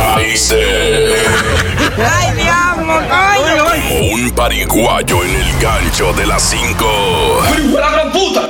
Kaiser. 0.00 1.12
¡Ay, 1.98 2.34
diablo, 2.36 2.94
coño! 3.08 4.14
Un 4.14 4.30
pariguayo 4.30 5.24
en 5.24 5.34
el 5.36 5.60
gancho 5.60 6.12
de 6.14 6.26
las 6.26 6.42
5. 6.42 6.86
¡La 7.78 7.90
gran 7.90 8.12
puta! 8.12 8.48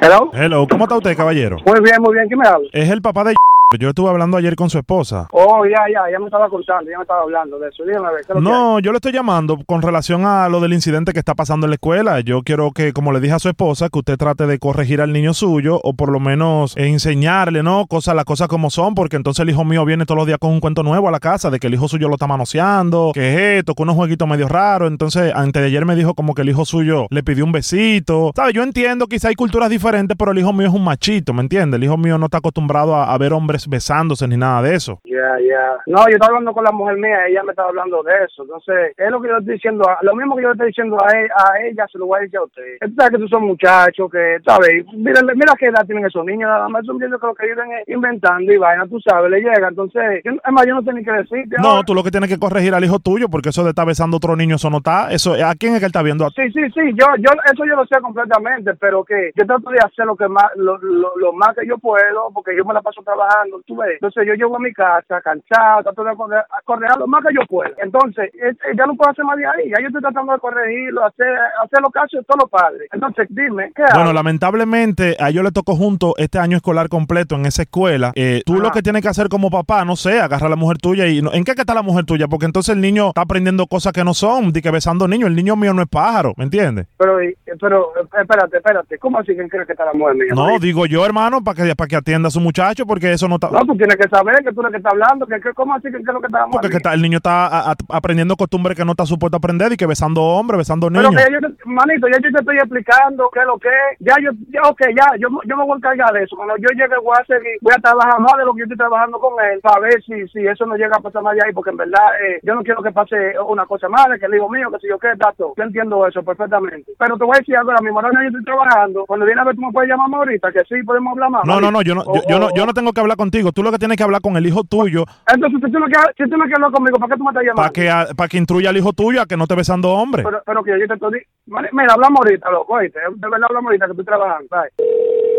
Hello. 0.00 0.30
Hello, 0.32 0.66
¿cómo 0.68 0.84
está 0.84 0.96
usted, 0.96 1.16
caballero? 1.16 1.58
Muy 1.66 1.80
bien, 1.80 2.00
muy 2.00 2.14
bien. 2.14 2.26
¿Quién 2.28 2.38
me 2.38 2.46
habla? 2.48 2.68
Es 2.72 2.88
el 2.90 3.02
papá 3.02 3.24
de 3.24 3.34
yo 3.78 3.88
estuve 3.90 4.10
hablando 4.10 4.36
ayer 4.36 4.56
con 4.56 4.70
su 4.70 4.78
esposa. 4.78 5.28
Oh, 5.32 5.64
ya, 5.64 5.84
ya, 5.92 6.10
ya 6.10 6.18
me 6.18 6.26
estaba 6.26 6.48
contando, 6.48 6.90
ya 6.90 6.98
me 6.98 7.02
estaba 7.02 7.22
hablando 7.22 7.58
de 7.58 7.68
eso. 7.68 7.84
Dígame, 7.84 8.08
¿qué 8.16 8.20
es 8.22 8.28
lo 8.28 8.34
que 8.36 8.40
No, 8.40 8.78
yo 8.80 8.92
le 8.92 8.96
estoy 8.96 9.12
llamando 9.12 9.58
con 9.66 9.82
relación 9.82 10.24
a 10.24 10.48
lo 10.48 10.60
del 10.60 10.72
incidente 10.72 11.12
que 11.12 11.18
está 11.18 11.34
pasando 11.34 11.66
en 11.66 11.70
la 11.70 11.74
escuela. 11.74 12.20
Yo 12.20 12.42
quiero 12.42 12.72
que, 12.72 12.92
como 12.92 13.12
le 13.12 13.20
dije 13.20 13.34
a 13.34 13.38
su 13.38 13.48
esposa, 13.48 13.88
que 13.88 13.98
usted 13.98 14.16
trate 14.16 14.46
de 14.46 14.58
corregir 14.58 15.00
al 15.00 15.12
niño 15.12 15.34
suyo 15.34 15.80
o 15.82 15.94
por 15.94 16.10
lo 16.10 16.20
menos 16.20 16.76
enseñarle, 16.76 17.62
¿no? 17.62 17.86
Cosas, 17.86 18.14
las 18.14 18.24
cosas 18.24 18.48
como 18.48 18.70
son, 18.70 18.94
porque 18.94 19.16
entonces 19.16 19.42
el 19.42 19.50
hijo 19.50 19.64
mío 19.64 19.84
viene 19.84 20.06
todos 20.06 20.18
los 20.18 20.26
días 20.26 20.38
con 20.38 20.50
un 20.50 20.60
cuento 20.60 20.82
nuevo 20.82 21.08
a 21.08 21.10
la 21.10 21.20
casa 21.20 21.50
de 21.50 21.58
que 21.58 21.66
el 21.66 21.74
hijo 21.74 21.88
suyo 21.88 22.08
lo 22.08 22.14
está 22.14 22.26
manoseando, 22.26 23.12
que 23.14 23.32
es 23.32 23.58
esto, 23.60 23.74
que 23.74 23.82
unos 23.82 23.96
jueguitos 23.96 24.28
medio 24.28 24.48
raros. 24.48 24.90
Entonces, 24.90 25.32
antes 25.34 25.62
de 25.62 25.68
ayer 25.68 25.84
me 25.84 25.96
dijo 25.96 26.14
como 26.14 26.34
que 26.34 26.42
el 26.42 26.48
hijo 26.48 26.64
suyo 26.64 27.06
le 27.10 27.22
pidió 27.22 27.44
un 27.44 27.52
besito. 27.52 28.32
¿Sabes? 28.34 28.54
Yo 28.54 28.62
entiendo, 28.62 29.06
quizá 29.06 29.28
hay 29.28 29.34
culturas 29.34 29.70
diferentes, 29.70 30.16
pero 30.16 30.32
el 30.32 30.38
hijo 30.38 30.52
mío 30.52 30.68
es 30.68 30.74
un 30.74 30.84
machito, 30.84 31.32
¿me 31.32 31.42
entiende? 31.42 31.76
El 31.76 31.84
hijo 31.84 31.96
mío 31.96 32.18
no 32.18 32.26
está 32.26 32.38
acostumbrado 32.38 32.94
a, 32.94 33.12
a 33.12 33.18
ver 33.18 33.32
hombres 33.32 33.61
besándose 33.68 34.26
ni 34.28 34.36
nada 34.36 34.62
de 34.62 34.74
eso. 34.74 35.00
Ya, 35.04 35.38
ya. 35.40 35.76
No, 35.86 36.00
yo 36.08 36.14
estaba 36.14 36.28
hablando 36.28 36.52
con 36.52 36.64
la 36.64 36.72
mujer 36.72 36.96
mía, 36.96 37.26
ella 37.28 37.42
me 37.42 37.50
estaba 37.50 37.68
hablando 37.68 38.02
de 38.02 38.12
eso. 38.24 38.42
Entonces, 38.42 38.94
es 38.96 39.10
lo 39.10 39.20
que 39.20 39.28
yo 39.28 39.38
estoy 39.38 39.54
diciendo, 39.54 39.84
lo 40.02 40.14
mismo 40.14 40.36
que 40.36 40.42
yo 40.42 40.48
le 40.48 40.52
estoy 40.52 40.68
diciendo 40.68 40.96
a, 41.02 41.10
e- 41.16 41.28
a 41.34 41.60
ella, 41.66 41.86
se 41.90 41.98
lo 41.98 42.06
voy 42.06 42.18
a 42.18 42.22
decir 42.22 42.38
a 42.38 42.44
usted. 42.44 42.78
Tú 42.80 42.94
sabes 42.96 43.10
que 43.12 43.18
tú 43.18 43.28
son 43.28 43.42
muchachos, 43.44 44.10
que, 44.10 44.38
¿sabes? 44.44 44.84
Mira, 44.94 45.20
mira 45.34 45.54
qué 45.58 45.66
edad 45.66 45.84
tienen 45.86 46.06
esos 46.06 46.24
niños, 46.24 46.48
nada 46.48 46.68
más 46.68 46.84
son 46.86 46.98
niños 46.98 47.20
que 47.20 47.26
lo 47.26 47.34
que 47.34 47.46
viven 47.46 47.68
inventando 47.86 48.52
y 48.52 48.56
vaina, 48.56 48.86
tú 48.86 48.98
sabes, 49.00 49.30
le 49.30 49.40
llega. 49.40 49.68
Entonces, 49.68 50.22
yo, 50.24 50.32
es 50.32 50.52
más, 50.52 50.66
yo 50.66 50.74
no 50.74 50.82
sé 50.82 50.92
ni 50.92 51.04
qué 51.04 51.12
decirte. 51.12 51.56
No, 51.60 51.68
ahora. 51.70 51.82
tú 51.84 51.94
lo 51.94 52.02
que 52.02 52.10
tienes 52.10 52.28
que 52.30 52.38
corregir 52.38 52.74
al 52.74 52.84
hijo 52.84 52.98
tuyo, 52.98 53.28
porque 53.28 53.50
eso 53.50 53.64
de 53.64 53.70
estar 53.70 53.86
besando 53.86 54.16
a 54.16 54.18
otro 54.18 54.36
niño, 54.36 54.56
eso 54.56 54.70
no 54.70 54.78
está. 54.78 55.10
Eso, 55.12 55.34
¿A 55.34 55.54
quién 55.54 55.74
es 55.74 55.80
que 55.80 55.86
él 55.86 55.90
está 55.90 56.02
viendo? 56.02 56.28
Sí, 56.30 56.50
sí, 56.52 56.60
sí, 56.74 56.80
yo, 56.94 57.06
yo, 57.18 57.30
eso 57.52 57.64
yo 57.64 57.76
lo 57.76 57.86
sé 57.86 58.00
completamente, 58.00 58.74
pero 58.74 59.04
que 59.04 59.30
yo 59.36 59.46
trato 59.46 59.70
de 59.70 59.78
hacer 59.78 60.06
lo 60.06 60.16
que 60.16 60.28
más, 60.28 60.46
lo, 60.56 60.78
lo, 60.78 61.16
lo 61.16 61.32
más 61.32 61.54
que 61.56 61.66
yo 61.66 61.78
puedo, 61.78 62.30
porque 62.32 62.56
yo 62.56 62.64
me 62.64 62.74
la 62.74 62.82
paso 62.82 63.02
trabajando, 63.02 63.51
tú 63.66 63.76
ves. 63.76 63.94
Entonces 63.94 64.24
yo 64.26 64.34
llego 64.34 64.56
a 64.56 64.60
mi 64.60 64.72
casa 64.72 65.20
cansado, 65.20 65.82
trato 65.82 66.04
de 66.04 66.16
correr, 66.16 66.38
a 66.40 66.62
corregir 66.64 66.98
lo 66.98 67.06
más 67.06 67.24
que 67.24 67.34
yo 67.34 67.46
puedo. 67.46 67.72
Entonces, 67.78 68.30
ya 68.76 68.86
no 68.86 68.94
puedo 68.94 69.10
hacer 69.10 69.24
más 69.24 69.36
de 69.36 69.46
ahí, 69.46 69.70
ya 69.70 69.80
yo 69.80 69.88
estoy 69.88 70.02
tratando 70.02 70.32
de 70.32 70.38
corregirlo, 70.38 71.04
hacer, 71.04 71.34
hacer 71.62 71.80
lo 71.80 71.90
que 71.90 71.98
hacen 71.98 72.24
todos 72.24 72.42
los 72.42 72.50
padres. 72.50 72.88
Entonces, 72.92 73.26
dime, 73.30 73.72
¿qué 73.74 73.82
hago? 73.82 73.96
Bueno, 73.96 74.12
lamentablemente 74.12 75.16
a 75.18 75.30
ellos 75.30 75.44
le 75.44 75.52
tocó 75.52 75.76
junto 75.76 76.14
este 76.16 76.38
año 76.38 76.56
escolar 76.56 76.88
completo 76.88 77.34
en 77.34 77.46
esa 77.46 77.62
escuela. 77.62 78.12
Eh, 78.14 78.42
tú 78.44 78.60
lo 78.60 78.70
que 78.70 78.82
tienes 78.82 79.02
que 79.02 79.08
hacer 79.08 79.28
como 79.28 79.50
papá, 79.50 79.84
no 79.84 79.96
sé, 79.96 80.20
agarrar 80.20 80.46
a 80.46 80.50
la 80.50 80.56
mujer 80.56 80.78
tuya 80.78 81.06
y... 81.06 81.18
¿En 81.18 81.44
qué 81.44 81.52
está 81.52 81.74
la 81.74 81.82
mujer 81.82 82.04
tuya? 82.04 82.28
Porque 82.28 82.46
entonces 82.46 82.74
el 82.74 82.80
niño 82.80 83.08
está 83.08 83.22
aprendiendo 83.22 83.66
cosas 83.66 83.92
que 83.92 84.04
no 84.04 84.14
son, 84.14 84.52
de 84.52 84.60
que 84.60 84.70
besando 84.70 85.06
niños. 85.08 85.28
El 85.28 85.36
niño 85.36 85.56
mío 85.56 85.72
no 85.72 85.82
es 85.82 85.88
pájaro, 85.88 86.34
¿me 86.36 86.44
entiendes? 86.44 86.86
Pero, 86.96 87.18
pero, 87.60 87.92
espérate, 88.20 88.56
espérate, 88.56 88.98
¿cómo 88.98 89.18
así 89.18 89.34
que 89.34 89.48
crees 89.48 89.66
que 89.66 89.72
está 89.72 89.84
la 89.84 89.92
mujer 89.92 90.16
mía? 90.16 90.34
No, 90.34 90.58
digo 90.58 90.86
yo, 90.86 91.04
hermano, 91.04 91.42
para 91.42 91.64
que, 91.64 91.76
para 91.76 91.88
que 91.88 91.96
atienda 91.96 92.28
a 92.28 92.30
su 92.30 92.40
muchacho, 92.40 92.86
porque 92.86 93.12
eso 93.12 93.28
no 93.28 93.31
está... 93.36 93.50
No, 93.50 93.60
tú 93.64 93.76
tienes 93.76 93.96
que 93.96 94.08
saber 94.08 94.36
que 94.44 94.52
tú 94.52 94.60
eres 94.60 94.72
que 94.72 94.76
está 94.78 94.90
hablando, 94.90 95.26
que, 95.26 95.40
que- 95.40 95.52
¿cómo 95.54 95.74
así 95.74 95.84
que 95.88 95.92
qué 95.92 95.98
es 95.98 96.04
lo 96.14 96.20
que 96.20 96.26
está 96.26 96.46
Porque 96.50 96.68
que 96.70 96.76
está- 96.76 96.94
el 96.94 97.02
niño 97.02 97.18
está 97.18 97.46
a- 97.46 97.70
a- 97.72 97.76
aprendiendo 97.90 98.36
costumbres 98.36 98.76
que 98.76 98.84
no 98.84 98.92
está 98.92 99.06
supuesto 99.06 99.36
a 99.36 99.38
aprender 99.38 99.72
y 99.72 99.76
que 99.76 99.86
besando 99.86 100.22
hombres, 100.22 100.58
besando 100.58 100.88
Pero 100.88 101.10
niños. 101.10 101.22
que 101.24 101.32
yo, 101.32 101.38
manito, 101.66 102.06
ya 102.08 102.18
yo 102.22 102.30
te 102.32 102.38
estoy 102.40 102.56
explicando 102.56 103.28
qué 103.32 103.40
es 103.40 103.46
lo 103.46 103.58
que 103.58 103.68
es. 103.68 103.98
Ya 104.00 104.14
yo, 104.22 104.30
ya, 104.50 104.62
ok, 104.68 104.80
ya, 104.96 105.06
yo, 105.18 105.28
yo 105.44 105.56
me 105.56 105.64
voy 105.64 105.72
a 105.74 105.76
encargar 105.76 106.12
de 106.12 106.24
eso. 106.24 106.36
Cuando 106.36 106.56
yo 106.56 106.68
llegue 106.74 106.96
voy 107.02 107.16
a 107.20 107.24
seguir, 107.24 107.56
voy 107.60 107.74
a 107.76 107.80
trabajar 107.80 108.18
más 108.20 108.32
de 108.38 108.44
lo 108.44 108.52
que 108.54 108.60
yo 108.60 108.64
estoy 108.64 108.78
trabajando 108.78 109.18
con 109.18 109.32
él 109.44 109.60
para 109.60 109.80
ver 109.80 110.02
si, 110.02 110.26
si 110.28 110.46
eso 110.46 110.66
no 110.66 110.76
llega 110.76 110.96
a 110.96 111.00
pasar 111.00 111.22
más 111.22 111.34
de 111.36 111.42
ahí, 111.44 111.52
porque 111.52 111.70
en 111.70 111.76
verdad 111.76 112.02
eh, 112.22 112.40
yo 112.42 112.54
no 112.54 112.62
quiero 112.62 112.82
que 112.82 112.92
pase 112.92 113.16
una 113.46 113.66
cosa 113.66 113.88
mala, 113.88 114.18
que 114.18 114.26
el 114.26 114.34
hijo 114.34 114.48
mío, 114.48 114.70
que 114.72 114.78
si 114.80 114.88
yo 114.88 114.98
qué, 114.98 115.08
dato. 115.16 115.54
Yo 115.56 115.62
entiendo 115.64 116.06
eso 116.06 116.22
perfectamente. 116.22 116.92
Pero 116.98 117.16
te 117.16 117.24
voy 117.24 117.36
a 117.36 117.38
decir 117.40 117.56
algo, 117.56 117.70
ahora 117.70 117.82
mismo, 117.82 118.00
ahora 118.00 118.20
yo 118.22 118.28
estoy 118.28 118.44
trabajando. 118.44 119.04
Cuando 119.06 119.26
viene 119.26 119.40
a 119.40 119.44
ver, 119.44 119.54
tú 119.54 119.60
me 119.62 119.72
puedes 119.72 119.90
llamar 119.90 120.08
ahorita, 120.12 120.52
que 120.52 120.60
sí, 120.68 120.82
podemos 120.84 121.12
hablar 121.12 121.30
más. 121.30 121.42
No, 121.44 121.60
no, 121.60 121.70
no, 121.70 121.82
yo 121.82 121.94
no, 121.94 122.04
yo, 122.04 122.10
O- 122.20 122.28
yo 122.28 122.38
no, 122.38 122.48
yo 122.54 122.66
no 122.66 122.72
tengo 122.74 122.92
que 122.92 123.00
hablar 123.00 123.16
contigo. 123.22 123.52
Tú 123.52 123.62
lo 123.62 123.70
que 123.70 123.78
tienes 123.78 123.96
que 123.96 124.02
hablar 124.02 124.20
con 124.20 124.36
el 124.36 124.46
hijo 124.46 124.64
tuyo 124.64 125.04
Entonces, 125.32 125.60
si 125.64 125.72
tú 125.72 125.78
no 125.78 125.86
quieres, 125.86 126.10
si 126.16 126.24
tú 126.24 126.36
no 126.36 126.44
quieres 126.44 126.56
hablar 126.56 126.72
conmigo, 126.72 126.98
¿para 126.98 127.14
qué 127.14 127.18
tú 127.18 127.24
me 127.24 127.30
estás 127.30 127.44
llamando? 127.44 127.62
para 127.62 127.70
que, 127.72 128.14
para 128.14 128.28
que 128.28 128.38
instruya 128.38 128.70
al 128.70 128.76
hijo 128.76 128.92
tuyo 128.92 129.22
a 129.22 129.26
que 129.26 129.36
no 129.36 129.46
te 129.46 129.54
besando 129.54 129.90
hombres. 129.90 130.24
Pero, 130.24 130.42
pero 130.44 130.64
que 130.64 130.78
yo 130.78 130.86
te 130.86 130.94
estoy... 130.94 131.22
Mira, 131.46 131.94
hablamos 131.94 132.20
ahorita, 132.24 132.50
loco, 132.50 132.74
oíste. 132.74 132.98
De 132.98 133.28
verdad 133.28 133.48
hablamos 133.48 133.68
ahorita 133.68 133.86
que 133.86 133.92
estoy 133.92 134.04
trabajando. 134.04 134.48
Bye. 134.50 135.31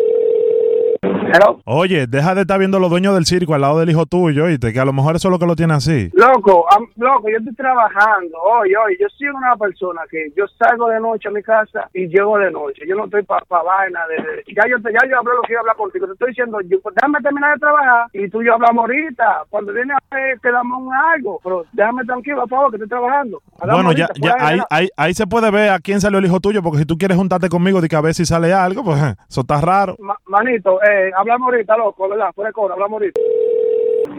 Hello. 1.32 1.60
Oye, 1.66 2.06
deja 2.08 2.36
de 2.36 2.42
estar 2.42 2.60
viendo 2.60 2.80
los 2.80 2.90
dueños 2.90 3.14
del 3.16 3.26
circo 3.26 3.54
al 3.56 3.62
lado 3.62 3.80
del 3.80 3.90
hijo 3.90 4.06
tuyo, 4.06 4.46
oíste, 4.46 4.74
que 4.74 4.80
a 4.80 4.86
lo 4.86 4.94
mejor 4.94 5.16
eso 5.16 5.28
es 5.28 5.32
lo 5.32 5.40
que 5.40 5.46
lo 5.46 5.56
tiene 5.56 5.74
así. 5.74 6.10
Loco, 6.14 6.66
loco, 6.98 7.30
yo 7.30 7.38
estoy 7.38 7.56
trabajando. 7.56 8.38
Oye, 8.42 8.76
oye, 8.78 8.98
yo 9.00 9.08
soy 9.18 9.28
una 9.30 9.56
persona 9.56 10.02
que 10.10 10.28
yo 10.36 10.46
salgo 10.60 10.90
de 10.90 11.00
noche 11.00 11.30
a 11.30 11.32
mi 11.32 11.42
casa 11.42 11.90
y 11.94 12.08
llego 12.08 12.38
de 12.38 12.52
noche. 12.52 12.82
Yo 12.88 12.96
no 12.96 13.06
estoy 13.06 13.24
para 13.24 13.46
pa 13.46 13.64
vaina. 13.64 14.02
De, 14.08 14.44
ya, 14.54 14.64
yo, 14.70 14.82
te- 14.82 14.92
ya 14.94 15.00
yo 15.10 15.18
hablé 15.20 15.32
lo 15.36 15.42
que 15.44 15.54
iba 15.54 15.60
a 15.60 15.62
hablar 15.62 15.76
contigo. 15.78 16.06
Te 16.08 16.14
estoy 16.14 16.30
diciendo, 16.30 16.60
yo, 16.68 16.80
pues, 16.82 16.96
déjame 16.96 17.20
terminar 17.22 17.54
de 17.54 17.60
trabajar 17.60 18.08
y 18.14 18.30
tú 18.30 18.42
y 18.42 18.46
yo 18.48 18.54
hablamos 18.56 18.82
ahorita. 18.84 19.44
Cuando 19.50 19.74
viene 19.74 19.94
a 19.94 20.16
ver, 20.16 20.40
quedamos 20.42 20.82
en 20.84 20.94
algo. 21.16 21.40
Pero 21.44 21.66
déjame 21.74 22.04
tranquilo, 22.06 22.42
por 22.42 22.50
favor, 22.50 22.70
que 22.72 22.76
estoy 22.78 22.90
trabajando. 22.90 23.42
Hablamos 23.60 23.84
Bueno, 23.86 23.98
ya, 23.98 24.06
ahorita, 24.08 24.28
ya 24.28 24.48
ahí, 24.48 24.60
ahí, 24.60 24.66
ahí, 24.70 24.90
ahí 24.98 25.14
se 25.14 25.26
puede 25.28 25.50
ver 25.52 25.70
a 25.70 25.80
quién 25.80 26.02
salió 26.02 26.20
el 26.20 26.26
hijo 26.26 26.40
tuyo, 26.40 26.62
porque 26.62 26.80
si 26.80 26.86
tú 26.86 26.98
quieres 26.98 27.18
juntarte 27.18 27.50
conmigo 27.50 27.82
de 27.82 27.88
que 27.88 27.96
a 27.96 28.02
ver 28.02 28.14
si 28.14 28.26
sale 28.26 28.54
algo, 28.54 28.84
pues 28.84 29.00
eso 29.30 29.42
está 29.42 29.62
raro. 29.62 29.96
Ma- 30.00 30.18
manito, 30.28 30.82
eh, 30.84 31.12
hablamos 31.18 31.46
ahorita, 31.52 31.78
loco, 31.78 32.10
¿verdad? 32.10 32.32
Fuera 32.34 32.50
de 32.50 32.54
cobra, 32.54 32.74
hablamos 32.74 32.94
ahorita. 33.02 33.22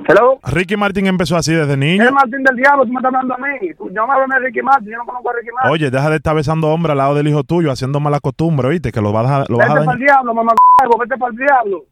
Hello. 0.06 0.38
Ricky 0.44 0.76
Martin 0.76 1.06
empezó 1.06 1.36
así 1.36 1.54
desde 1.54 1.76
niño. 1.78 2.04
Es 2.04 2.12
Martín 2.12 2.42
del 2.42 2.56
Diablo, 2.56 2.84
tú 2.84 2.90
me 2.92 2.96
estás 2.98 3.14
hablando 3.14 3.34
a 3.34 3.38
mí. 3.38 3.72
Tú- 3.74 3.88
yo 3.90 4.06
me 4.06 4.12
hablo 4.12 4.26
de 4.28 4.46
Ricky 4.46 4.60
Martin, 4.62 4.90
yo 4.90 4.98
no 4.98 5.04
conozco 5.06 5.30
a 5.30 5.32
Ricky 5.32 5.50
Martin. 5.54 5.72
Oye, 5.72 5.90
deja 5.90 6.10
de 6.10 6.16
estar 6.16 6.34
besando 6.34 6.68
hombre 6.68 6.92
al 6.92 6.98
lado 6.98 7.14
del 7.14 7.26
hijo 7.28 7.42
tuyo, 7.42 7.70
haciendo 7.70 8.00
malas 8.00 8.20
costumbres, 8.20 8.68
oíste, 8.70 8.92
que 8.92 9.00
lo 9.00 9.12
vas 9.12 9.30
a, 9.30 9.44
lo 9.48 9.56
vas 9.56 9.70
a 9.70 9.74
Vete 9.74 9.86
para 9.86 9.98
el 9.98 10.04
diablo, 10.04 10.34
mamá, 10.34 10.52
vete 11.00 11.16
para 11.16 11.30
el 11.32 11.36
diablo. 11.38 11.84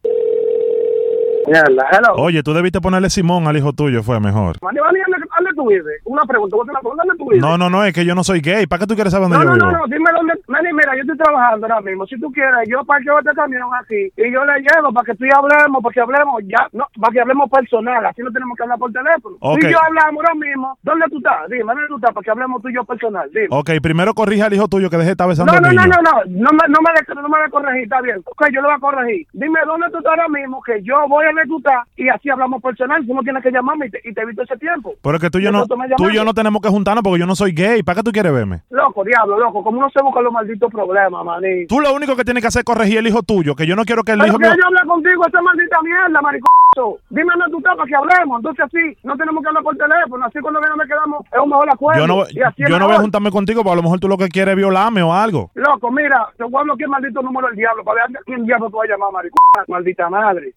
Mierda, 1.47 1.85
hello. 1.91 2.13
Oye, 2.23 2.41
tú 2.43 2.53
debiste 2.53 2.79
ponerle 2.79 3.09
Simón 3.09 3.47
al 3.47 3.57
hijo 3.57 3.73
tuyo, 3.73 4.01
fue 4.03 4.19
mejor. 4.19 4.57
Mani, 4.61 4.79
Mani, 4.79 4.99
¿dónde, 5.35 5.51
tú 5.55 5.67
vives? 5.67 6.01
Una 6.05 6.23
pregunta, 6.23 6.55
una 6.57 6.79
pregunta, 6.79 7.03
¿dónde 7.05 7.17
tú 7.17 7.29
vives? 7.29 7.41
No, 7.41 7.57
no, 7.57 7.69
no, 7.69 7.83
es 7.85 7.93
que 7.93 8.05
yo 8.05 8.15
no 8.15 8.23
soy 8.23 8.41
gay. 8.41 8.65
¿Para 8.67 8.81
qué 8.81 8.87
tú 8.87 8.95
quieres 8.95 9.11
saber 9.13 9.29
No, 9.29 9.35
dónde 9.37 9.47
no, 9.49 9.53
yo 9.55 9.59
no, 9.59 9.67
vivo? 9.69 9.87
no, 9.87 9.93
dime 9.93 10.09
dónde. 10.15 10.33
Mani, 10.47 10.73
mira, 10.73 10.95
yo 10.95 11.01
estoy 11.01 11.17
trabajando 11.17 11.65
ahora 11.67 11.81
mismo. 11.81 12.05
Si 12.07 12.19
tú 12.19 12.31
quieres, 12.31 12.67
yo 12.69 12.83
parqueo 12.85 13.19
este 13.19 13.31
camión 13.33 13.69
aquí 13.81 14.11
y 14.17 14.31
yo 14.31 14.43
le 14.45 14.59
llevo 14.61 14.91
para 14.93 15.05
que 15.05 15.15
tú 15.15 15.25
y 15.25 15.29
hablemos, 15.35 15.81
para 15.83 15.93
que 15.93 16.01
hablemos 16.01 16.41
ya, 16.45 16.67
no, 16.73 16.85
para 16.99 17.11
que 17.13 17.21
hablemos 17.21 17.49
personal, 17.49 18.05
así 18.05 18.21
no 18.21 18.31
tenemos 18.31 18.57
que 18.57 18.63
hablar 18.63 18.79
por 18.79 18.91
teléfono. 18.91 19.37
Ok. 19.39 19.59
Tú 19.59 19.67
y 19.67 19.71
yo 19.71 19.77
hablamos 19.83 20.23
ahora 20.23 20.35
mismo. 20.35 20.77
¿Dónde 20.83 21.05
tú 21.09 21.17
estás? 21.17 21.49
Dime, 21.49 21.63
¿dónde 21.73 21.87
tú 21.87 21.95
estás? 21.97 22.13
Para 22.13 22.23
que 22.23 22.31
hablemos 22.31 22.61
tú 22.61 22.69
y 22.69 22.75
yo 22.75 22.83
personal. 22.83 23.29
Dime. 23.33 23.47
Ok, 23.51 23.69
primero 23.81 24.13
corrige 24.13 24.43
al 24.43 24.53
hijo 24.53 24.67
tuyo 24.67 24.89
que 24.89 24.97
deje 24.97 25.07
de 25.07 25.11
estar 25.13 25.27
besando 25.27 25.51
No, 25.53 25.59
no, 25.59 25.71
no, 25.71 25.85
no, 25.85 25.97
no, 26.01 26.11
no 26.27 26.49
me, 26.51 26.63
no 26.69 26.79
me, 26.81 26.91
de, 26.93 27.15
no 27.21 27.29
me 27.29 27.39
de 27.43 27.49
corregir, 27.49 27.83
está 27.83 28.01
bien. 28.01 28.21
Ok, 28.25 28.47
yo 28.51 28.61
lo 28.61 28.67
voy 28.67 28.77
a 28.77 28.79
corregir. 28.79 29.27
Dime 29.33 29.59
dónde 29.65 29.89
tú 29.91 29.97
estás 29.97 30.11
ahora 30.11 30.27
mismo, 30.29 30.61
que 30.63 30.81
yo 30.83 31.07
voy 31.07 31.25
a 31.25 31.31
estás 31.31 31.87
y 31.95 32.09
así 32.09 32.29
hablamos 32.29 32.61
personal. 32.61 33.05
Tú 33.05 33.13
no 33.13 33.21
tienes 33.21 33.43
que 33.43 33.51
llamarme 33.51 33.87
y 33.87 33.89
te, 33.91 34.01
y 34.03 34.13
te 34.13 34.21
evito 34.21 34.43
ese 34.43 34.57
tiempo. 34.57 34.93
Pero 35.01 35.19
que 35.23 35.29
tú 35.29 35.39
y 35.39 35.43
yo 35.43 35.51
no, 35.51 35.65
tú 35.65 36.09
y 36.09 36.13
yo 36.15 36.23
no 36.23 36.33
tenemos 36.33 36.61
que 36.61 36.69
juntarnos 36.69 37.03
porque 37.03 37.19
yo 37.19 37.25
no 37.25 37.35
soy 37.35 37.53
gay. 37.53 37.81
¿Para 37.81 37.97
qué 37.97 38.03
tú 38.03 38.11
quieres 38.11 38.33
verme? 38.33 38.61
Loco, 38.69 39.03
diablo, 39.03 39.39
loco, 39.39 39.63
como 39.63 39.77
uno 39.79 39.89
se 39.89 40.03
busca 40.03 40.21
los 40.21 40.33
malditos 40.33 40.71
problemas, 40.71 41.23
maní. 41.25 41.65
Tú 41.67 41.79
lo 41.79 41.93
único 41.93 42.15
que 42.15 42.23
tienes 42.23 42.41
que 42.41 42.47
hacer 42.47 42.59
es 42.59 42.65
corregir 42.65 42.97
el 42.97 43.07
hijo 43.07 43.23
tuyo, 43.23 43.55
que 43.55 43.65
yo 43.65 43.75
no 43.75 43.85
quiero 43.85 44.03
que 44.03 44.11
el 44.11 44.19
Pero 44.19 44.29
hijo 44.29 44.37
que 44.37 44.47
mío... 44.47 44.55
yo 44.59 44.67
hable 44.67 44.87
contigo 44.87 45.25
esa 45.25 45.41
maldita 45.41 45.81
mierda, 45.81 46.21
maricoso. 46.21 46.99
Dime 47.09 47.31
dónde 47.37 47.51
tú 47.51 47.57
estás 47.59 47.75
para 47.77 47.87
que 47.87 47.95
hablemos. 47.95 48.39
Entonces 48.39 48.65
así, 48.65 48.97
no 49.03 49.15
tenemos 49.15 49.41
que 49.41 49.47
hablar 49.47 49.63
por 49.63 49.77
teléfono. 49.77 50.25
Así 50.25 50.39
cuando 50.39 50.59
viene 50.59 50.75
me 50.75 50.85
quedamos, 50.85 51.25
es 51.31 51.39
un 51.39 51.49
mejor 51.49 51.69
acuerdo. 51.69 52.01
Yo 52.01 52.07
no, 52.07 52.25
yo 52.57 52.79
no 52.79 52.87
voy 52.87 52.95
a 52.95 52.99
juntarme 52.99 53.31
contigo 53.31 53.63
porque 53.63 53.73
a 53.73 53.77
lo 53.77 53.83
mejor 53.83 53.99
tú 53.99 54.07
lo 54.07 54.17
que 54.17 54.27
quieres 54.27 54.53
es 54.53 54.57
violarme 54.57 55.01
o 55.01 55.13
algo. 55.13 55.49
Loco, 55.53 55.91
mira, 55.91 56.27
te 56.37 56.43
voy 56.43 56.61
a 56.61 56.63
bloquear 56.63 56.87
el 56.87 56.91
maldito 56.91 57.21
número 57.21 57.47
del 57.47 57.57
diablo 57.57 57.83
para 57.83 58.07
ver 58.07 58.17
a 58.17 58.23
quién 58.25 58.45
diablo 58.45 58.69
tú 58.69 58.77
vas 58.77 58.89
a 58.89 58.91
llamar. 58.93 59.25
Maldita 59.67 60.09
madre. 60.09 60.51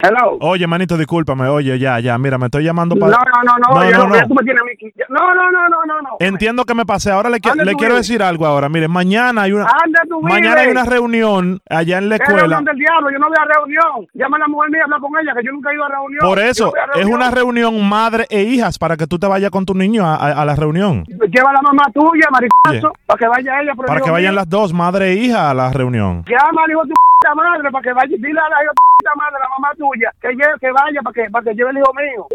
Hello. 0.00 0.38
Oye, 0.40 0.66
manito, 0.66 0.96
discúlpame. 0.96 1.48
Oye, 1.48 1.78
ya, 1.78 1.98
ya, 2.00 2.16
mira, 2.18 2.38
me 2.38 2.46
estoy 2.46 2.62
llamando 2.64 2.94
No, 2.94 3.00
para... 3.00 3.16
no, 3.18 3.42
no, 3.42 3.58
no, 3.58 3.74
No, 3.90 3.90
no, 4.08 4.16
no. 4.16 4.28
tú 4.28 4.34
me 4.34 4.42
tienes 4.44 4.62
No, 5.08 5.18
no, 5.34 5.50
no, 5.50 5.68
no, 5.68 5.78
no, 5.86 6.02
no. 6.02 6.08
Entiendo 6.20 6.64
que 6.64 6.74
me 6.74 6.86
pasé. 6.86 7.10
Ahora 7.10 7.28
le, 7.30 7.38
qui- 7.38 7.48
¿Dónde 7.48 7.64
le 7.64 7.74
quiero 7.74 7.94
vives? 7.94 8.06
decir 8.08 8.22
algo 8.22 8.46
ahora. 8.46 8.68
Mire, 8.68 8.86
mañana 8.88 9.42
hay 9.42 9.52
una... 9.52 9.64
¿Dónde 9.66 9.98
tú 10.08 10.20
Mañana 10.22 10.60
hay 10.60 10.68
una 10.70 10.84
reunión 10.84 11.60
allá 11.68 11.98
en 11.98 12.08
la 12.08 12.14
Es 12.16 12.20
escuela. 12.20 12.42
reunión 12.42 12.64
del 12.64 12.76
diablo, 12.76 13.10
yo 13.10 13.18
no 13.18 13.26
voy 13.28 13.36
a 13.40 13.44
reunión. 13.54 14.08
Llama 14.14 14.36
a 14.36 14.40
la 14.40 14.48
mujer 14.48 14.70
mía, 14.70 14.82
habla 14.84 14.98
con 15.00 15.10
ella, 15.20 15.32
que 15.36 15.44
yo 15.46 15.52
nunca 15.52 15.70
he 15.70 15.74
ido 15.74 15.84
a 15.84 15.88
reunión. 15.88 16.20
Por 16.20 16.38
eso, 16.38 16.64
no 16.66 16.70
a 16.80 16.84
es 16.84 16.90
reunión. 16.94 17.14
una 17.16 17.30
reunión 17.30 17.88
madre 17.88 18.26
e 18.30 18.42
hijas 18.42 18.78
para 18.78 18.96
que 18.96 19.06
tú 19.06 19.18
te 19.18 19.26
vayas 19.26 19.50
con 19.50 19.64
tu 19.66 19.74
niño 19.74 20.06
a, 20.06 20.14
a- 20.14 20.42
a 20.42 20.44
la 20.44 20.54
reunión. 20.54 21.04
Lleva 21.06 21.50
a 21.50 21.54
la 21.54 21.62
mamá 21.62 21.82
tuya, 21.92 22.28
maricazo, 22.30 22.70
Bien. 22.70 23.04
para 23.06 23.18
que 23.18 23.26
vaya 23.26 23.60
ella. 23.62 23.72
Para 23.74 24.00
que 24.00 24.10
vayan 24.10 24.32
mío. 24.32 24.40
las 24.40 24.48
dos, 24.48 24.72
madre 24.72 25.12
e 25.12 25.14
hija, 25.16 25.50
a 25.50 25.54
la 25.54 25.72
reunión. 25.72 26.24
Llama 26.28 26.62
hijo 26.70 26.82
de 26.84 26.88
tu 26.90 26.94
madre 27.34 27.70
para 27.70 27.82
que 27.82 27.92
vaya. 27.92 28.16
Dile 28.16 28.40
a 28.40 28.48
la 28.48 29.14
madre, 29.16 29.38
la 29.40 29.48
mamá 29.48 29.74
tuya, 29.76 30.12
que, 30.20 30.28
lleve, 30.28 30.58
que 30.60 30.70
vaya 30.70 31.02
para 31.02 31.14
que, 31.14 31.30
para 31.30 31.44
que 31.44 31.54
lleve 31.54 31.70
el 31.70 31.78
hijo 31.78 31.92
mío. 31.94 32.26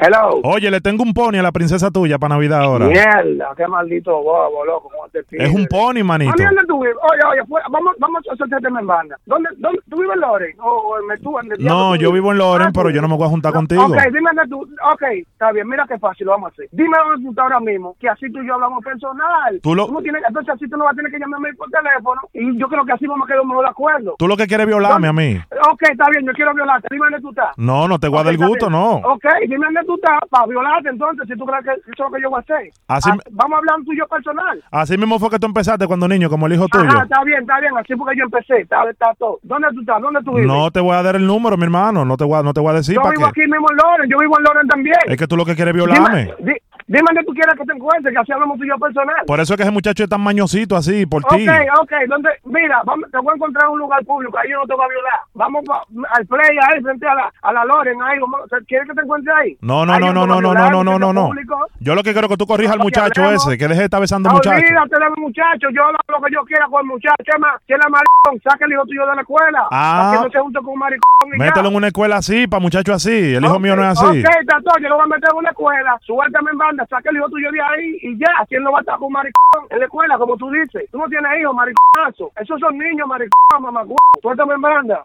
Hello. 0.00 0.40
Oye, 0.44 0.70
le 0.70 0.80
tengo 0.80 1.02
un 1.02 1.14
pony 1.14 1.36
a 1.38 1.42
la 1.42 1.52
princesa 1.52 1.90
tuya 1.90 2.18
para 2.18 2.34
Navidad 2.34 2.62
ahora. 2.62 2.86
Mierda, 2.86 3.48
qué 3.56 3.66
maldito 3.66 4.10
bobo, 4.22 4.64
loco, 4.64 4.90
cómo 4.90 5.08
te 5.10 5.22
pides. 5.24 5.48
Es 5.48 5.54
un 5.54 5.66
pony, 5.66 6.02
manito. 6.04 6.30
Mami, 6.36 6.44
¿dónde 6.44 6.62
tú 6.66 6.80
vives? 6.82 6.96
Oye, 7.02 7.20
oye, 7.30 7.60
vamos, 7.70 7.94
vamos 7.98 8.22
a 8.28 8.32
hacerte 8.34 8.56
tema 8.60 8.80
en 8.80 8.86
banda. 8.86 9.16
¿Dónde, 9.26 9.48
dónde, 9.58 9.80
¿Tú 9.88 9.96
vives 10.00 10.14
en 10.14 10.20
Loren? 10.20 10.56
¿O, 10.60 10.68
o 10.68 10.98
en 11.00 11.06
Metú? 11.06 11.38
¿En 11.38 11.52
el 11.52 11.64
No, 11.64 11.94
tú 11.94 12.00
yo 12.02 12.12
vivo 12.12 12.32
en 12.32 12.38
Loren, 12.38 12.68
Ah, 12.68 12.70
pero 12.74 12.88
tú- 12.88 12.94
yo 12.94 13.02
no 13.02 13.08
me 13.08 13.16
voy 13.16 13.26
a 13.26 13.30
juntar 13.30 13.52
No, 13.52 13.58
contigo. 13.60 13.84
Ok, 13.84 13.96
dime 14.12 14.30
dónde 14.34 14.48
tú. 14.50 14.62
Ok, 14.92 15.02
está 15.30 15.52
bien, 15.52 15.68
mira 15.68 15.86
qué 15.88 15.98
fácil 15.98 16.26
lo 16.26 16.32
vamos 16.32 16.50
a 16.50 16.52
hacer. 16.52 16.68
Dime 16.72 16.96
dónde 17.04 17.22
tú 17.24 17.30
estás 17.30 17.42
ahora 17.44 17.60
mismo, 17.60 17.96
que 18.00 18.08
así 18.08 18.30
tú 18.32 18.40
y 18.42 18.46
yo 18.46 18.54
hablamos 18.54 18.84
personal. 18.84 19.60
Tú 19.62 19.74
lo- 19.74 19.88
no 19.88 20.00
tienes, 20.02 20.22
entonces 20.26 20.54
así 20.54 20.68
tú 20.68 20.76
no 20.76 20.84
vas 20.84 20.92
a 20.94 20.96
tener 20.96 21.12
que 21.12 21.18
llamarme 21.18 21.54
por 21.54 21.68
teléfono. 21.70 22.20
Y 22.32 22.58
yo 22.58 22.66
creo 22.68 22.84
que 22.84 22.92
así 22.92 23.06
vamos 23.06 23.28
a 23.28 23.32
quedar 23.32 23.44
mejor 23.46 23.64
de 23.64 23.70
acuerdo. 23.70 24.14
Tú 24.18 24.26
lo 24.28 24.36
que 24.36 24.46
quieres 24.46 24.64
es 24.64 24.68
violarme 24.68 25.08
a 25.08 25.12
mí. 25.12 25.36
Ok, 25.70 25.82
está 25.90 26.04
bien, 26.10 26.26
yo 26.26 26.32
quiero 26.32 26.52
violarte. 26.54 26.88
Dime 26.90 27.06
dónde 27.06 27.20
tú 27.20 27.30
estás. 27.30 27.56
No, 27.56 27.86
no 27.88 27.98
te 27.98 28.08
voy 28.08 28.18
a 28.20 28.24
dar 28.24 28.32
el 28.32 28.38
gusto, 28.38 28.68
bien. 28.68 28.80
no. 28.80 28.94
Ok, 29.14 29.24
dime 29.48 29.66
dónde 29.66 29.83
tú 29.84 29.94
estás 29.96 30.18
para 30.30 30.46
violarte 30.46 30.88
entonces, 30.88 31.26
si 31.28 31.36
tú 31.36 31.44
crees 31.46 31.64
que 31.64 31.70
eso 31.72 31.80
es 31.92 31.98
lo 31.98 32.10
que 32.10 32.22
yo 32.22 32.30
voy 32.30 32.38
a 32.38 32.40
hacer. 32.40 32.70
Así 32.88 33.10
Ah, 33.12 33.16
Vamos 33.30 33.56
a 33.56 33.58
hablar 33.58 33.76
tú 33.84 33.92
y 33.92 33.98
yo 33.98 34.06
personal. 34.08 34.62
Así 34.70 34.96
mismo 34.98 35.18
fue 35.18 35.30
que 35.30 35.38
tú 35.38 35.46
empezaste 35.46 35.86
cuando 35.86 36.08
niño, 36.08 36.28
como 36.30 36.46
el 36.46 36.54
hijo 36.54 36.66
tuyo. 36.68 36.84
Ajá, 36.88 37.02
está 37.04 37.22
bien, 37.24 37.40
está 37.42 37.60
bien, 37.60 37.76
así 37.76 37.94
porque 37.96 38.16
yo 38.18 38.24
empecé, 38.24 38.60
está, 38.62 38.88
está 38.90 39.12
todo. 39.18 39.38
¿Dónde 39.42 39.68
tú 39.74 39.80
estás? 39.80 40.00
¿Dónde 40.00 40.20
tú 40.24 40.32
vives? 40.32 40.46
No 40.46 40.70
te 40.70 40.80
voy 40.80 40.94
a 40.96 41.02
dar 41.02 41.16
el 41.16 41.26
número, 41.26 41.56
mi 41.56 41.64
hermano. 41.64 42.04
No 42.04 42.16
te 42.16 42.24
voy 42.24 42.38
a, 42.38 42.42
no 42.42 42.52
te 42.52 42.60
voy 42.60 42.70
a 42.70 42.74
decir 42.74 42.94
yo 42.96 43.00
para 43.02 43.12
vivo 43.12 43.24
qué. 43.32 43.42
aquí 43.42 43.50
mismo 43.50 43.66
en 43.70 43.76
Loren, 43.76 44.10
yo 44.10 44.18
vivo 44.18 44.38
en 44.38 44.44
Loren 44.44 44.68
también. 44.68 44.96
Es 45.06 45.16
que 45.16 45.26
tú 45.26 45.36
lo 45.36 45.44
que 45.44 45.54
quieres 45.54 45.74
es 45.74 45.76
violarme. 45.76 46.34
Dime, 46.38 46.52
di- 46.52 46.60
dime 46.94 47.04
dónde 47.08 47.24
tú 47.24 47.32
quieres 47.32 47.54
que 47.58 47.64
te 47.64 47.72
encuentres, 47.72 48.14
que 48.14 48.20
así 48.20 48.32
hablamos 48.32 48.58
tú 48.58 48.64
y 48.64 48.68
yo 48.68 48.78
personal. 48.78 49.16
Por 49.26 49.40
eso 49.40 49.52
es 49.54 49.56
que 49.56 49.62
ese 49.64 49.72
muchacho 49.72 50.04
es 50.04 50.08
tan 50.10 50.20
mañosito 50.20 50.76
así, 50.76 51.06
por 51.06 51.22
ti. 51.24 51.46
Ok, 51.48 51.80
ok, 51.82 51.92
¿dónde? 52.08 52.30
Mira, 52.44 52.80
vamos, 52.84 53.10
te 53.10 53.18
voy 53.18 53.32
a 53.32 53.34
encontrar 53.36 53.64
en 53.66 53.72
un 53.72 53.78
lugar 53.80 54.04
público, 54.04 54.38
ahí 54.38 54.50
yo 54.50 54.58
no 54.58 54.66
te 54.66 54.74
voy 54.74 54.84
a 54.84 54.88
violar. 54.88 55.20
Vamos 55.34 55.64
pa- 55.66 55.84
al 56.16 56.26
play 56.26 56.56
ahí, 56.70 56.82
frente 56.82 57.06
a 57.08 57.14
la, 57.14 57.32
a 57.42 57.52
la 57.52 57.64
Loren, 57.64 58.00
ahí, 58.02 58.18
¿quieres 58.66 58.88
que 58.88 58.94
te 58.94 59.00
encuentre 59.02 59.32
ahí? 59.32 59.56
No, 59.60 59.84
no, 59.86 59.92
Ahí 59.94 60.00
no, 60.00 60.12
no, 60.12 60.26
no, 60.26 60.38
violar, 60.40 60.70
no, 60.72 60.84
no, 60.84 60.98
no, 60.98 61.12
no. 61.12 61.26
público. 61.26 61.58
Yo 61.80 61.94
lo 61.94 62.02
que 62.02 62.12
quiero 62.12 62.26
es 62.26 62.30
que 62.32 62.36
tú 62.36 62.46
corrijas 62.46 62.72
al 62.74 62.78
que 62.78 62.84
muchacho 62.84 63.22
hablemos. 63.22 63.46
ese, 63.48 63.58
que 63.58 63.68
deje 63.68 63.80
de 63.80 63.84
estar 63.84 64.00
besando 64.00 64.30
muchachos. 64.30 64.62
Olvídate 64.64 65.04
del 65.04 65.14
muchacho, 65.18 65.68
yo 65.74 65.82
hago 65.84 65.98
lo 66.08 66.20
que 66.22 66.32
yo 66.32 66.42
quiera 66.44 66.66
con 66.66 66.80
el 66.80 66.86
muchacho. 66.86 67.14
Es 67.24 67.40
más, 67.40 67.60
él 67.68 67.76
es 67.80 67.90
maricón, 67.90 68.42
saca 68.50 68.64
el 68.64 68.72
hijo 68.72 68.84
tuyo 68.86 69.06
de 69.06 69.14
la 69.16 69.20
escuela. 69.22 69.68
Ah. 69.70 69.94
Para 70.06 70.10
que 70.20 70.26
no 70.26 70.32
se 70.32 70.38
junte 70.40 70.58
con 70.60 70.68
un 70.74 70.78
maricón 70.78 71.28
y 71.28 71.38
ya. 71.38 71.44
Mételo 71.44 71.68
en 71.68 71.76
una 71.76 71.86
escuela 71.88 72.16
así, 72.16 72.46
para 72.46 72.60
muchachos 72.60 72.94
así. 72.96 73.34
El 73.34 73.44
hijo 73.44 73.54
Ok, 73.54 73.60
mío 73.60 73.76
no 73.76 73.82
es 73.82 73.98
así. 73.98 74.20
Ok, 74.20 74.26
tato, 74.46 74.70
yo 74.80 74.88
lo 74.88 74.96
voy 74.96 75.04
a 75.04 75.08
meter 75.08 75.28
en 75.32 75.38
una 75.38 75.50
escuela, 75.50 75.98
suéltame 76.02 76.50
en 76.52 76.58
banda, 76.58 76.83
saca 76.86 77.10
el 77.10 77.16
hijo 77.16 77.28
tuyo 77.28 77.50
de 77.50 77.60
ahí 77.60 77.98
y 78.02 78.18
ya. 78.18 78.44
¿Quién 78.48 78.62
no 78.62 78.72
va 78.72 78.78
a 78.78 78.80
estar 78.80 78.98
con 78.98 79.06
un 79.06 79.12
maricón 79.12 79.66
en 79.70 79.78
la 79.78 79.84
escuela, 79.84 80.18
como 80.18 80.36
tú 80.36 80.50
dices? 80.50 80.88
Tú 80.90 80.98
no 80.98 81.06
tienes 81.08 81.30
hijos, 81.40 81.54
mariconazo. 81.54 82.32
Esos 82.40 82.60
son 82.60 82.78
niños, 82.78 83.06
maricón, 83.06 83.62
mamá. 83.62 83.82
Suéltame 84.20 84.54
en 84.54 84.60
banda. 84.60 85.04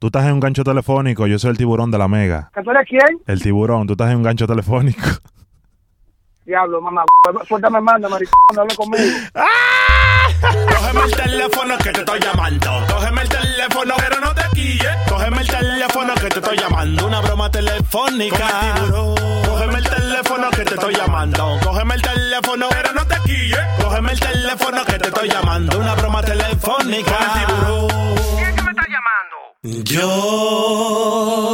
Tú 0.00 0.08
estás 0.08 0.26
en 0.26 0.34
un 0.34 0.40
gancho 0.40 0.64
telefónico, 0.64 1.26
yo 1.26 1.38
soy 1.38 1.50
el 1.50 1.56
tiburón 1.58 1.90
de 1.90 1.98
la 1.98 2.08
mega. 2.08 2.50
¿Que 2.54 2.62
tú 2.62 2.70
eres 2.70 2.86
quién? 2.88 3.20
El 3.26 3.42
tiburón, 3.42 3.86
tú 3.86 3.92
estás 3.94 4.10
en 4.10 4.18
un 4.18 4.22
gancho 4.22 4.46
telefónico. 4.46 5.00
Diablo, 6.44 6.80
mamá. 6.80 7.04
Suéltame 7.46 7.78
en 7.78 7.84
banda, 7.84 8.08
maricón, 8.08 8.34
no 8.54 8.62
hable 8.62 8.76
conmigo. 8.76 9.18
Cógeme 10.42 11.04
el 11.06 11.16
teléfono 11.16 11.78
que 11.78 11.90
te 11.90 12.00
estoy 12.00 12.20
llamando. 12.20 12.70
Cógeme 12.92 13.22
el 13.22 13.28
teléfono, 13.28 13.94
pero 13.96 14.20
no 14.20 14.34
te 14.34 14.42
quilles. 14.54 14.96
Cógeme 15.08 15.40
el 15.40 15.46
teléfono 15.46 16.14
que 16.14 16.28
te 16.28 16.38
estoy 16.38 16.58
llamando. 16.58 17.06
Una 17.06 17.20
broma 17.22 17.50
telefónica. 17.50 18.74
Cógeme 19.46 19.78
el 19.78 19.84
teléfono 19.84 20.13
que 20.24 20.64
te 20.64 20.74
estoy 20.74 20.94
llamando. 20.94 21.58
Cógeme 21.62 21.94
el 21.94 22.02
teléfono, 22.02 22.66
pero 22.70 22.92
no 22.92 23.06
te 23.06 23.16
quilles. 23.24 23.58
Cógeme 23.82 24.12
el 24.12 24.20
teléfono 24.20 24.84
que 24.84 24.98
te 24.98 25.08
estoy 25.08 25.28
llamando. 25.28 25.78
Una 25.78 25.94
broma 25.94 26.22
telefónica. 26.22 27.18
¿Quién 28.36 28.48
es 28.48 28.54
que 28.54 28.62
me 28.62 28.70
está 28.70 28.86
llamando? 28.88 29.84
Yo 29.84 31.53